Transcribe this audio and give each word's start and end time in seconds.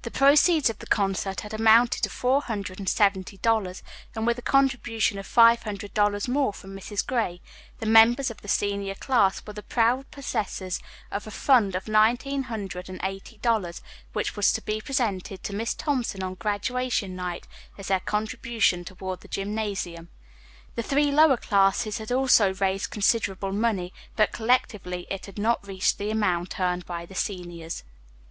The 0.00 0.10
proceeds 0.10 0.70
of 0.70 0.78
the 0.78 0.86
concert 0.86 1.42
had 1.42 1.52
amounted 1.52 2.02
to 2.04 2.08
four 2.08 2.40
hundred 2.40 2.78
and 2.78 2.88
seventy 2.88 3.36
dollars, 3.36 3.82
and 4.14 4.26
with 4.26 4.38
a 4.38 4.40
contribution 4.40 5.18
of 5.18 5.26
five 5.26 5.64
hundred 5.64 5.92
dollars 5.92 6.26
more 6.26 6.54
from 6.54 6.74
Mrs. 6.74 7.06
Gray, 7.06 7.42
the 7.78 7.84
members 7.84 8.30
of 8.30 8.40
the 8.40 8.48
senior 8.48 8.94
class 8.94 9.44
were 9.46 9.52
the 9.52 9.62
proud 9.62 10.10
possessors 10.10 10.80
of 11.10 11.26
a 11.26 11.30
fund 11.30 11.74
of 11.74 11.86
nineteen 11.86 12.44
hundred 12.44 12.88
and 12.88 12.98
eighty 13.02 13.36
dollars, 13.36 13.82
which 14.14 14.36
was 14.36 14.54
to 14.54 14.62
be 14.62 14.80
presented 14.80 15.42
to 15.42 15.54
Miss 15.54 15.74
Thompson 15.74 16.22
on 16.22 16.36
graduation 16.36 17.14
night 17.14 17.46
as 17.76 17.88
their 17.88 18.00
contribution 18.00 18.86
toward 18.86 19.20
the 19.20 19.28
gymnasium. 19.28 20.08
The 20.76 20.82
three 20.82 21.10
lower 21.12 21.36
classes 21.36 21.98
had 21.98 22.10
also 22.10 22.54
raised 22.54 22.88
considerable 22.88 23.52
money, 23.52 23.92
but 24.16 24.32
collectively 24.32 25.06
it 25.10 25.26
had 25.26 25.36
not 25.36 25.66
reached 25.68 25.98
the 25.98 26.08
amount 26.10 26.58
earned 26.58 26.86
by 26.86 27.04
the 27.04 27.14
seniors. 27.14 27.84